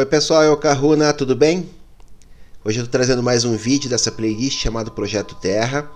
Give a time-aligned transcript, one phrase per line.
[0.00, 1.68] Oi pessoal, eu Caruna, tudo bem?
[2.64, 5.90] Hoje eu estou trazendo mais um vídeo dessa playlist chamado Projeto Terra,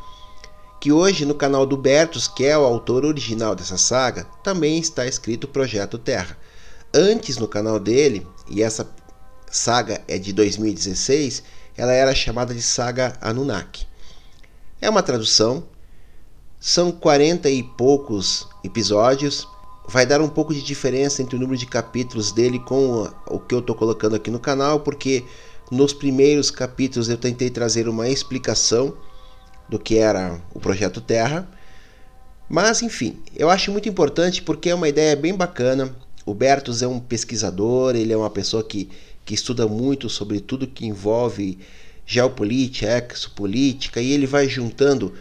[0.79, 5.07] que hoje no canal do Bertus, que é o autor original dessa saga, também está
[5.07, 6.37] escrito Projeto Terra.
[6.93, 8.87] Antes no canal dele, e essa
[9.51, 11.43] saga é de 2016,
[11.75, 13.87] ela era chamada de Saga Anunnaki.
[14.83, 15.65] É uma tradução,
[16.61, 19.49] são 40 e poucos episódios,
[19.87, 23.55] vai dar um pouco de diferença entre o número de capítulos dele com o que
[23.55, 25.25] eu estou colocando aqui no canal, porque
[25.71, 28.97] nos primeiros capítulos eu tentei trazer uma explicação
[29.69, 31.49] do que era o projeto Terra.
[32.49, 35.95] Mas enfim, eu acho muito importante porque é uma ideia bem bacana.
[36.27, 38.91] O Bertus é um pesquisador, ele é uma pessoa que,
[39.25, 41.59] que estuda muito sobre tudo que envolve
[42.07, 45.13] geopolítica, exopolítica, e ele vai juntando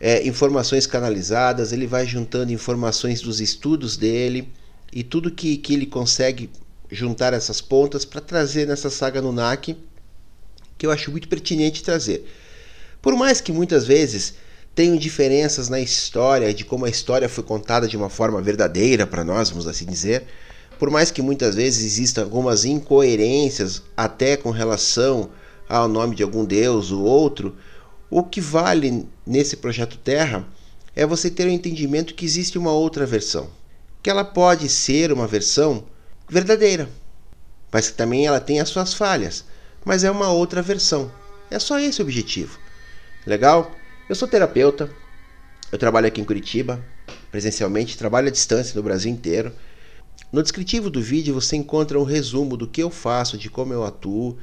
[0.00, 4.50] é, informações canalizadas, ele vai juntando informações dos estudos dele
[4.90, 6.48] e tudo que, que ele consegue
[6.90, 9.76] juntar essas pontas para trazer nessa saga no NAC,
[10.78, 12.26] que eu acho muito pertinente trazer.
[13.02, 14.34] Por mais que muitas vezes
[14.74, 19.22] tenham diferenças na história, de como a história foi contada de uma forma verdadeira para
[19.22, 20.24] nós, vamos assim dizer,
[20.78, 25.30] por mais que muitas vezes existam algumas incoerências até com relação
[25.68, 27.54] ao nome de algum deus ou outro,
[28.10, 30.44] o que vale nesse projeto Terra
[30.94, 33.48] é você ter o entendimento que existe uma outra versão,
[34.02, 35.84] que ela pode ser uma versão
[36.28, 36.90] verdadeira,
[37.70, 39.44] mas que também ela tem as suas falhas,
[39.84, 41.12] mas é uma outra versão.
[41.48, 42.58] É só esse o objetivo.
[43.24, 43.70] Legal?
[44.08, 44.90] Eu sou terapeuta,
[45.70, 46.84] eu trabalho aqui em Curitiba,
[47.30, 49.52] presencialmente, trabalho à distância no Brasil inteiro.
[50.32, 53.84] No descritivo do vídeo você encontra um resumo do que eu faço, de como eu
[53.84, 54.36] atuo,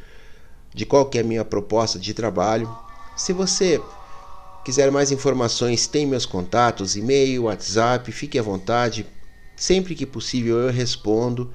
[0.74, 2.74] de qual é a minha proposta de trabalho.
[3.18, 3.82] Se você
[4.68, 9.08] quiser mais informações, tem meus contatos, e-mail, WhatsApp, fique à vontade.
[9.56, 11.54] Sempre que possível eu respondo.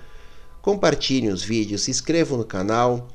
[0.62, 3.08] Compartilhem os vídeos, se inscrevam no canal,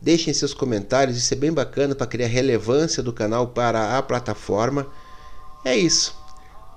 [0.00, 4.86] deixem seus comentários, isso é bem bacana para criar relevância do canal para a plataforma.
[5.62, 6.16] É isso.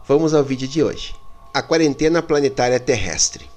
[0.06, 1.16] Vamos ao vídeo de hoje.
[1.54, 3.50] A quarentena planetária terrestre.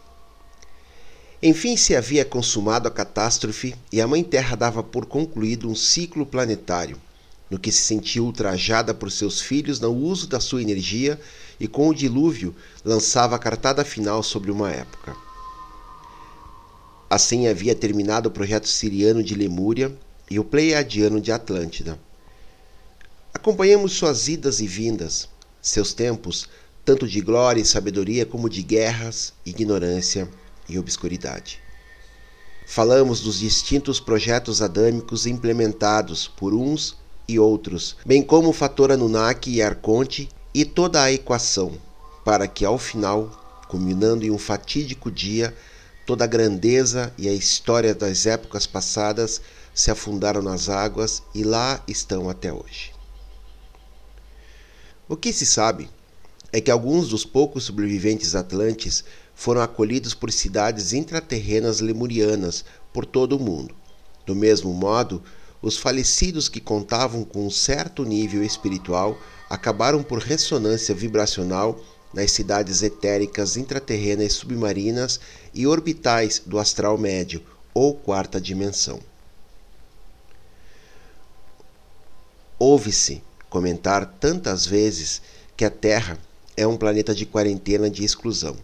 [1.43, 6.25] Enfim se havia consumado a catástrofe e a Mãe Terra dava por concluído um ciclo
[6.25, 6.97] planetário
[7.51, 11.21] no que se sentiu ultrajada por seus filhos no uso da sua energia
[11.59, 15.17] e com o dilúvio lançava a cartada final sobre uma época.
[17.11, 19.93] Assim havia terminado o projeto siriano de Lemúria
[20.31, 21.99] e o pleiadiano de Atlântida.
[23.35, 25.29] Acompanhamos suas idas e vindas,
[25.61, 26.49] seus tempos,
[26.85, 30.29] tanto de glória e sabedoria como de guerras, ignorância
[30.69, 31.61] e obscuridade.
[32.65, 37.00] Falamos dos distintos projetos adâmicos implementados por uns
[37.33, 41.73] e outros, bem como o fator Anunnaki e Arconte e toda a equação,
[42.25, 45.55] para que ao final, culminando em um fatídico dia,
[46.07, 49.41] toda a grandeza e a história das épocas passadas
[49.75, 52.93] se afundaram nas águas e lá estão até hoje.
[55.09, 55.89] O que se sabe
[56.53, 59.05] é que alguns dos poucos sobreviventes atlantes
[59.35, 63.75] foram acolhidos por cidades intraterrenas lemurianas por todo o mundo.
[64.27, 65.23] Do mesmo modo,
[65.63, 71.79] os falecidos que contavam com um certo nível espiritual acabaram por ressonância vibracional
[72.13, 75.21] nas cidades etéricas intraterrenas submarinas
[75.55, 77.43] e orbitais do astral médio
[77.75, 79.01] ou quarta dimensão.
[82.59, 85.23] Ouve-se comentar tantas vezes
[85.57, 86.19] que a Terra
[86.57, 88.57] é um planeta de quarentena de exclusão.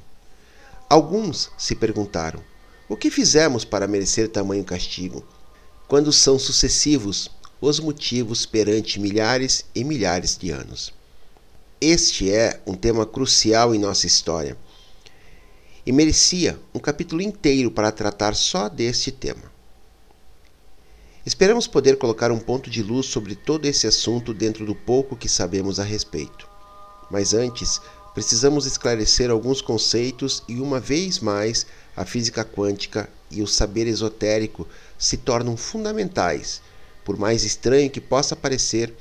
[0.88, 2.42] Alguns se perguntaram:
[2.88, 5.24] o que fizemos para merecer tamanho castigo?
[5.88, 7.30] Quando são sucessivos
[7.60, 10.92] os motivos perante milhares e milhares de anos.
[11.80, 14.56] Este é um tema crucial em nossa história
[15.84, 19.54] e merecia um capítulo inteiro para tratar só deste tema.
[21.24, 25.28] Esperamos poder colocar um ponto de luz sobre todo esse assunto dentro do pouco que
[25.28, 26.48] sabemos a respeito.
[27.10, 27.80] Mas antes,
[28.14, 31.66] precisamos esclarecer alguns conceitos e, uma vez mais,
[31.96, 34.66] a física quântica e o saber esotérico
[34.98, 36.60] se tornam fundamentais.
[37.04, 38.92] Por mais estranho que possa parecer,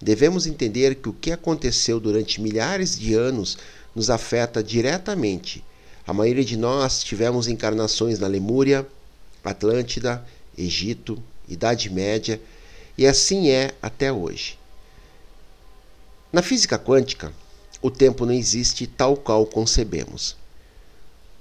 [0.00, 3.56] devemos entender que o que aconteceu durante milhares de anos
[3.94, 5.64] nos afeta diretamente.
[6.06, 8.86] A maioria de nós tivemos encarnações na Lemúria,
[9.42, 10.24] Atlântida,
[10.56, 12.40] Egito, Idade Média,
[12.96, 14.58] e assim é até hoje.
[16.32, 17.32] Na física quântica,
[17.80, 20.36] o tempo não existe tal qual concebemos.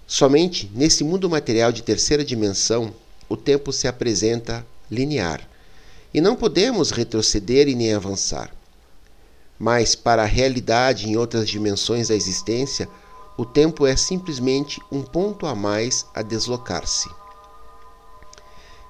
[0.06, 2.94] Somente nesse mundo material de terceira dimensão
[3.28, 5.48] o tempo se apresenta linear
[6.14, 8.54] e não podemos retroceder e nem avançar.
[9.58, 12.88] Mas para a realidade em outras dimensões da existência,
[13.38, 17.10] o tempo é simplesmente um ponto a mais a deslocar-se.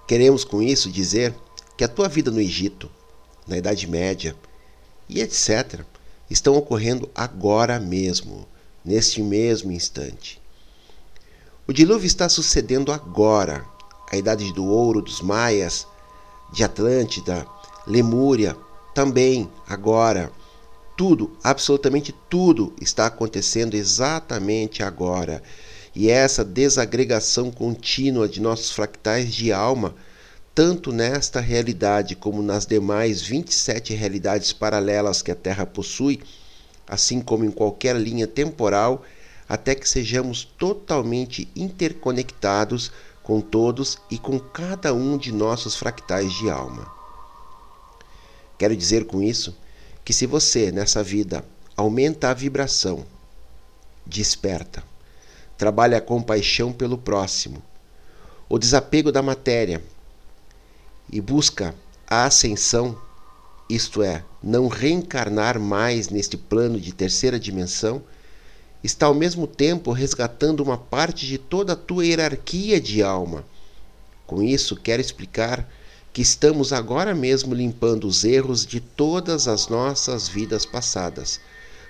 [0.08, 1.34] Queremos com isso dizer
[1.78, 2.92] que a tua vida no Egito,
[3.48, 4.36] na Idade Média
[5.08, 5.82] e etc.
[6.30, 8.48] estão ocorrendo agora mesmo,
[8.84, 10.42] neste mesmo instante.
[11.66, 13.66] O dilúvio está sucedendo agora.
[14.12, 15.88] A Idade do Ouro dos Maias,
[16.52, 17.48] de Atlântida,
[17.88, 18.56] Lemúria,
[18.94, 20.32] também agora.
[20.96, 25.42] Tudo, absolutamente tudo está acontecendo exatamente agora.
[25.96, 29.96] E essa desagregação contínua de nossos fractais de alma,
[30.54, 36.22] tanto nesta realidade como nas demais 27 realidades paralelas que a Terra possui,
[36.88, 39.04] assim como em qualquer linha temporal,
[39.50, 42.92] até que sejamos totalmente interconectados
[43.24, 46.86] com todos e com cada um de nossos fractais de alma.
[48.58, 49.56] Quero dizer com isso
[50.04, 51.44] que se você nessa vida
[51.76, 53.06] aumenta a vibração,
[54.06, 54.84] desperta,
[55.58, 57.64] trabalha a compaixão pelo próximo,
[58.50, 59.82] o desapego da matéria
[61.10, 61.74] e busca
[62.06, 62.98] a ascensão,
[63.70, 68.04] isto é, não reencarnar mais neste plano de terceira dimensão,
[68.84, 73.46] está ao mesmo tempo resgatando uma parte de toda a tua hierarquia de alma.
[74.28, 75.70] Com isso, quero explicar
[76.12, 81.40] que estamos agora mesmo limpando os erros de todas as nossas vidas passadas,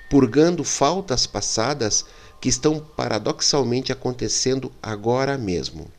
[0.09, 2.05] purgando faltas passadas
[2.39, 5.91] que estão paradoxalmente acontecendo agora mesmo.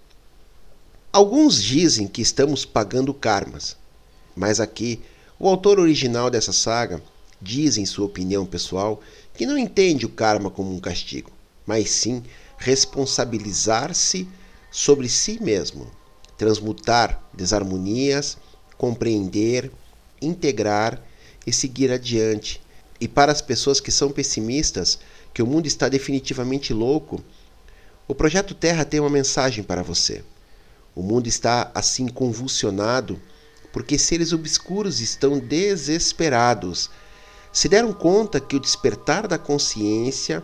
[1.12, 3.76] Alguns dizem que estamos pagando karmas,
[4.34, 5.00] mas aqui
[5.38, 7.02] o autor original dessa saga
[7.40, 9.00] diz em sua opinião pessoal
[9.34, 11.30] que não entende o karma como um castigo,
[11.66, 12.22] mas sim
[12.58, 14.28] responsabilizar-se
[14.70, 15.90] sobre si mesmo
[16.36, 18.36] transmutar desarmonias,
[18.76, 19.70] compreender,
[20.20, 21.00] integrar
[21.46, 22.60] e seguir adiante.
[23.00, 24.98] E para as pessoas que são pessimistas,
[25.32, 27.22] que o mundo está definitivamente louco,
[28.06, 30.22] o projeto Terra tem uma mensagem para você.
[30.94, 33.20] O mundo está assim convulsionado
[33.72, 36.90] porque seres obscuros estão desesperados.
[37.54, 40.42] Se deram conta que o despertar da consciência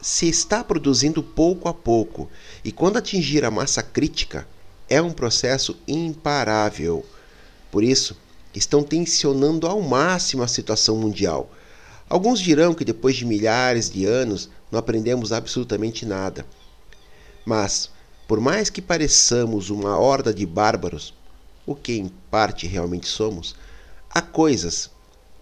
[0.00, 2.28] se está produzindo pouco a pouco,
[2.64, 4.44] e quando atingir a massa crítica,
[4.88, 7.06] é um processo imparável.
[7.70, 8.16] Por isso,
[8.52, 11.48] estão tensionando ao máximo a situação mundial.
[12.08, 16.44] Alguns dirão que depois de milhares de anos não aprendemos absolutamente nada.
[17.46, 17.88] Mas,
[18.26, 21.14] por mais que pareçamos uma horda de bárbaros,
[21.64, 23.54] o que em parte realmente somos,
[24.10, 24.90] há coisas,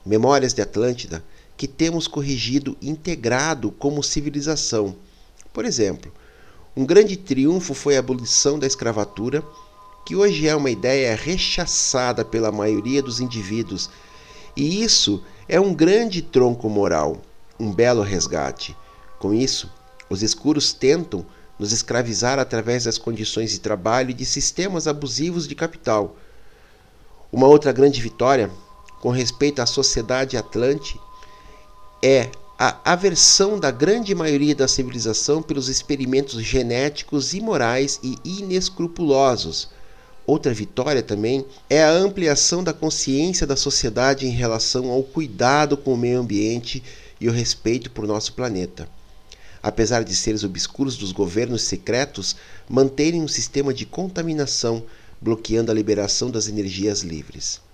[0.07, 1.23] memórias de Atlântida,
[1.57, 4.95] que temos corrigido integrado como civilização.
[5.53, 6.13] Por exemplo,
[6.77, 9.43] um grande triunfo foi a abolição da escravatura,
[10.05, 13.91] que hoje é uma ideia rechaçada pela maioria dos indivíduos,
[14.57, 17.21] e isso é um grande tronco moral,
[17.59, 18.77] um belo resgate.
[19.19, 19.71] Com isso,
[20.09, 21.27] os escuros tentam
[21.59, 26.17] nos escravizar através das condições de trabalho e de sistemas abusivos de capital.
[27.33, 28.51] Uma outra grande vitória,
[29.07, 31.01] com respeito à sociedade atlante,
[32.03, 39.69] é a aversão da grande maioria da civilização pelos experimentos genéticos imorais e inescrupulosos.
[40.27, 45.95] Outra vitória também é a ampliação da consciência da sociedade em relação ao cuidado com
[45.95, 46.83] o meio ambiente
[47.21, 48.89] e o respeito por nosso planeta.
[49.63, 52.35] Apesar de seres obscuros dos governos secretos
[52.69, 54.83] manterem um sistema de contaminação,
[55.21, 57.65] bloqueando a liberação das energias livres.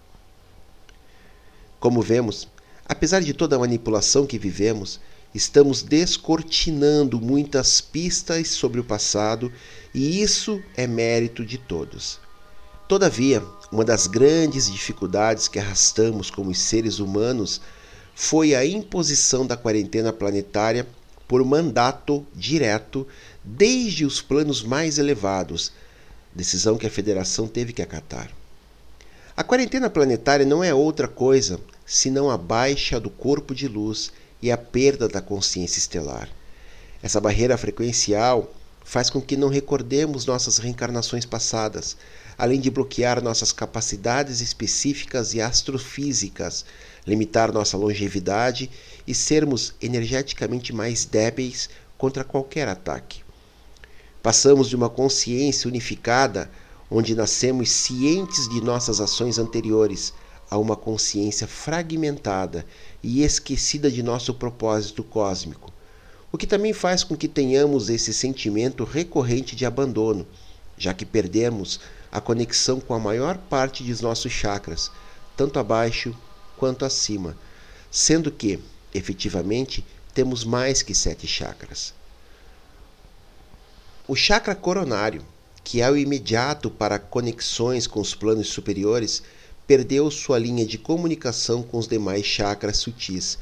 [1.83, 2.49] Como vemos,
[2.93, 5.01] Apesar de toda a manipulação que vivemos,
[5.35, 9.51] estamos descortinando muitas pistas sobre o passado
[9.95, 12.21] e isso é mérito de todos.
[12.87, 17.62] Todavia, uma das grandes dificuldades que arrastamos como seres humanos
[18.15, 20.87] foi a imposição da quarentena planetária
[21.27, 23.07] por mandato direto
[23.43, 25.73] desde os planos mais elevados,
[26.35, 28.31] decisão que a Federação teve que acatar.
[29.35, 34.51] A quarentena planetária não é outra coisa senão a baixa do corpo de luz e
[34.51, 36.29] a perda da consciência estelar.
[37.03, 38.53] Essa barreira frequencial
[38.85, 41.97] faz com que não recordemos nossas reencarnações passadas,
[42.37, 46.65] além de bloquear nossas capacidades específicas e astrofísicas,
[47.07, 48.71] limitar nossa longevidade
[49.07, 53.23] e sermos energeticamente mais débeis contra qualquer ataque.
[54.23, 56.51] Passamos de uma consciência unificada,
[56.91, 60.12] onde nascemos cientes de nossas ações anteriores,
[60.52, 62.66] a uma consciência fragmentada
[63.02, 65.73] e esquecida de nosso propósito cósmico,
[66.30, 70.26] o que também faz com que tenhamos esse sentimento recorrente de abandono,
[70.76, 71.80] já que perdemos
[72.11, 74.90] a conexão com a maior parte de nossos chakras,
[75.35, 76.14] tanto abaixo
[76.59, 77.35] quanto acima,
[77.90, 78.59] sendo que,
[78.92, 79.82] efetivamente,
[80.12, 81.94] temos mais que sete chakras.
[84.06, 85.25] O chakra coronário,
[85.64, 89.23] que é o imediato para conexões com os planos superiores,
[89.73, 93.38] perdeu sua linha de comunicação com os demais chakras sutis,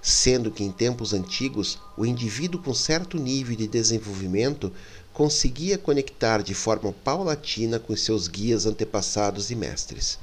[0.00, 4.72] sendo que em tempos antigos o indivíduo com certo nível de desenvolvimento
[5.12, 10.16] conseguia conectar de forma paulatina com seus guias antepassados e mestres.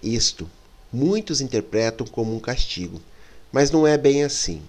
[0.00, 0.48] Isto
[0.92, 3.02] muitos interpretam como um castigo,
[3.50, 4.62] mas não é bem assim.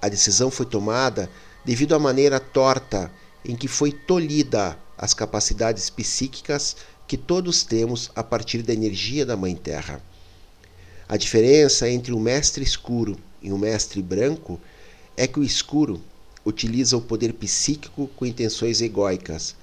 [0.00, 1.28] A decisão foi tomada
[1.64, 3.10] devido à maneira torta
[3.44, 6.76] em que foi tolhida as capacidades psíquicas
[7.10, 10.00] que todos temos a partir da energia da Mãe Terra.
[11.08, 14.60] A diferença entre o mestre escuro e o mestre branco
[15.16, 16.00] é que o escuro
[16.46, 19.56] utiliza o poder psíquico com intenções egóicas,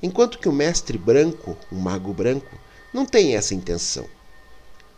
[0.00, 2.56] enquanto que o mestre branco, o mago branco,
[2.92, 4.06] não tem essa intenção,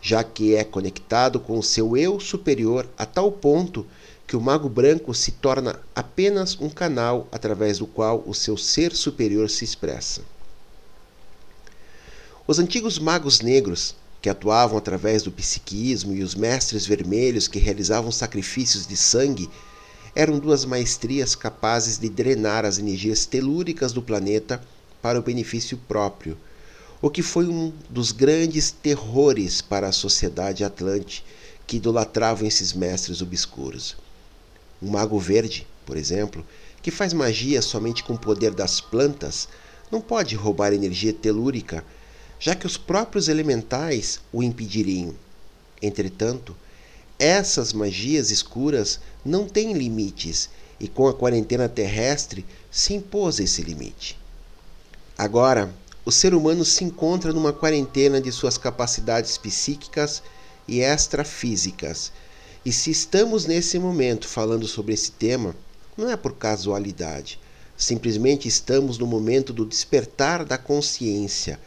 [0.03, 3.87] já que é conectado com o seu eu superior a tal ponto
[4.27, 8.95] que o mago branco se torna apenas um canal através do qual o seu ser
[8.95, 10.36] superior se expressa.
[12.49, 18.13] Os antigos magos negros, que atuavam através do psiquismo, e os mestres vermelhos que realizavam
[18.13, 19.51] sacrifícios de sangue,
[20.15, 24.63] eram duas maestrias capazes de drenar as energias telúricas do planeta
[25.03, 26.39] para o benefício próprio,
[27.03, 31.25] o que foi um dos grandes terrores para a sociedade atlante
[31.67, 33.97] que idolatravam esses mestres obscuros.
[34.81, 36.47] Um mago verde, por exemplo,
[36.81, 39.49] que faz magia somente com o poder das plantas,
[39.91, 41.85] não pode roubar energia telúrica,
[42.39, 45.15] já que os próprios elementais o impediriam.
[45.81, 46.57] Entretanto,
[47.19, 54.19] essas magias escuras não têm limites e com a quarentena terrestre se impôs esse limite.
[55.17, 55.75] Agora,
[56.05, 60.23] o ser humano se encontra numa quarentena de suas capacidades psíquicas
[60.69, 62.13] e extrafísicas
[62.67, 65.55] e se estamos nesse momento falando sobre esse tema,
[65.97, 67.39] não é por casualidade.
[67.77, 71.61] Simplesmente estamos no momento do despertar da consciência,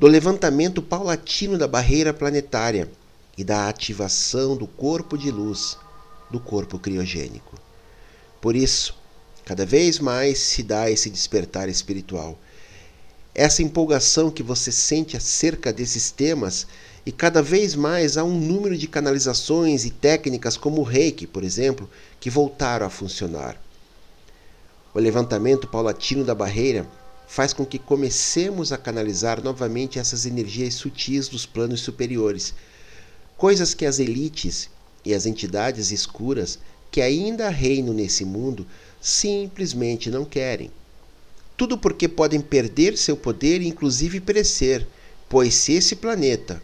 [0.00, 2.90] do levantamento paulatino da barreira planetária
[3.36, 5.76] e da ativação do corpo de luz,
[6.30, 7.60] do corpo criogênico.
[8.40, 8.96] Por isso,
[9.44, 12.38] cada vez mais se dá esse despertar espiritual.
[13.34, 16.66] Essa empolgação que você sente acerca desses temas
[17.04, 21.44] e cada vez mais há um número de canalizações e técnicas como o reiki, por
[21.44, 23.54] exemplo, que voltaram a funcionar.
[24.94, 26.88] O levantamento paulatino da barreira
[27.30, 32.52] faz com que comecemos a canalizar novamente essas energias sutis dos planos superiores,
[33.36, 34.68] coisas que as elites
[35.04, 36.58] e as entidades escuras
[36.90, 38.66] que ainda reinam nesse mundo
[39.00, 40.72] simplesmente não querem.
[41.56, 44.84] Tudo porque podem perder seu poder e inclusive perecer,
[45.28, 46.60] pois se esse planeta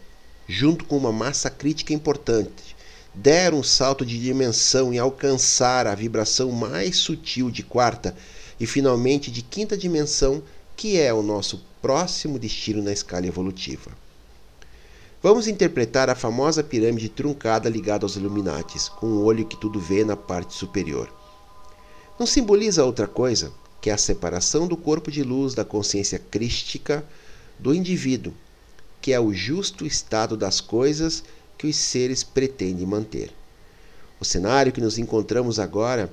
[0.49, 2.75] junto com uma massa crítica importante,
[3.15, 8.13] der um salto de dimensão e alcançar a vibração mais sutil de quarta
[8.59, 10.43] e finalmente de quinta dimensão,
[10.77, 13.91] que é o nosso próximo destino na escala evolutiva.
[15.21, 20.05] Vamos interpretar a famosa pirâmide truncada ligada aos Illuminatis, com o olho que tudo vê
[20.05, 21.13] na parte superior.
[22.17, 27.03] Não simboliza outra coisa que a separação do corpo de luz da consciência crística
[27.59, 28.33] do indivíduo
[29.07, 31.23] que é o justo estado das coisas
[31.57, 33.31] que os seres pretendem manter.
[34.19, 36.11] O cenário que nos encontramos agora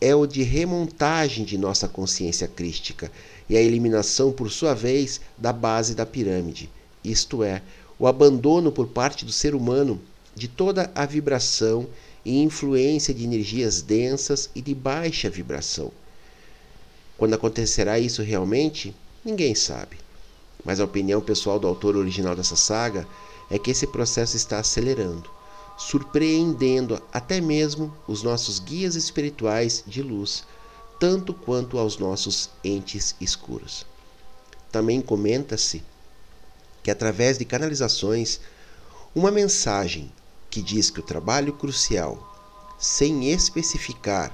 [0.00, 3.10] é o de remontagem de nossa consciência crística
[3.48, 6.70] e a eliminação, por sua vez, da base da pirâmide,
[7.04, 7.62] isto é,
[7.98, 10.00] o abandono por parte do ser humano
[10.34, 11.86] de toda a vibração
[12.24, 15.90] e influência de energias densas e de baixa vibração.
[17.16, 19.96] Quando acontecerá isso realmente, ninguém sabe
[20.66, 23.06] mas a opinião pessoal do autor original dessa saga
[23.48, 25.30] é que esse processo está acelerando,
[25.78, 30.44] surpreendendo até mesmo os nossos guias espirituais de luz,
[30.98, 33.86] tanto quanto aos nossos entes escuros.
[34.72, 35.82] Também comenta-se
[36.82, 38.40] que através de canalizações,
[39.14, 40.12] uma mensagem
[40.50, 42.34] que diz que o trabalho crucial,
[42.78, 44.32] sem especificar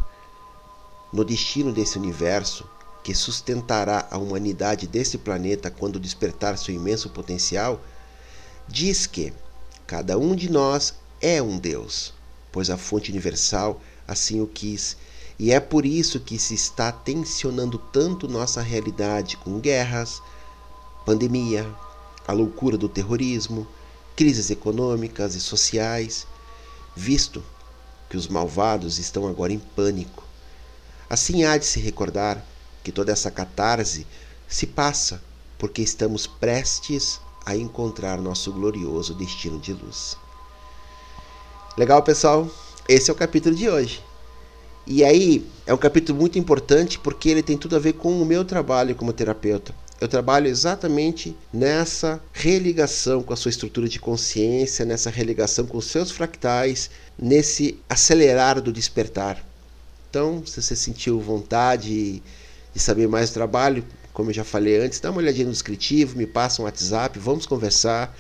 [1.12, 2.69] no destino desse universo,
[3.02, 7.81] que sustentará a humanidade desse planeta quando despertar seu imenso potencial,
[8.69, 9.33] diz que
[9.87, 12.14] cada um de nós é um Deus,
[12.52, 14.97] pois a fonte universal assim o quis,
[15.42, 20.22] e é por isso que se está tensionando tanto nossa realidade com guerras,
[21.04, 21.68] pandemia,
[22.28, 23.66] a loucura do terrorismo,
[24.14, 26.28] crises econômicas e sociais,
[26.94, 27.42] visto
[28.08, 30.22] que os malvados estão agora em pânico.
[31.11, 32.40] Assim há de se recordar
[32.84, 34.06] que toda essa catarse
[34.46, 35.20] se passa
[35.58, 40.16] porque estamos prestes a encontrar nosso glorioso destino de luz.
[41.76, 42.49] Legal, pessoal?
[42.88, 44.12] Esse é o capítulo de hoje.
[44.86, 48.26] E aí é um capítulo muito importante porque ele tem tudo a ver com o
[48.26, 49.72] meu trabalho como terapeuta.
[50.00, 55.84] Eu trabalho exatamente nessa religação com a sua estrutura de consciência, nessa religação com os
[55.84, 59.46] seus fractais, nesse acelerar do despertar.
[60.10, 62.20] Então, se você sentiu vontade
[62.74, 66.18] de saber mais do trabalho, como eu já falei antes, dá uma olhadinha no descritivo,
[66.18, 68.18] me passa um WhatsApp, vamos conversar.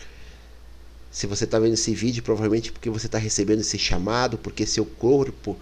[1.10, 4.86] Se você está vendo esse vídeo, provavelmente porque você está recebendo esse chamado, porque seu
[4.86, 5.58] corpo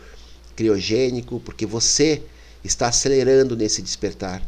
[0.61, 2.23] criogênico, porque você
[2.62, 4.43] está acelerando nesse despertar.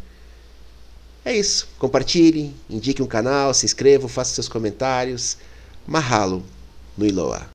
[1.25, 1.67] É isso.
[1.79, 5.39] Compartilhe, indique um canal, se inscreva, faça seus comentários.
[5.87, 6.45] Mahalo
[6.99, 7.47] no Iloa.